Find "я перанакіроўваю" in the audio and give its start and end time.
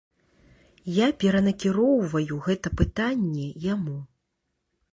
0.95-2.39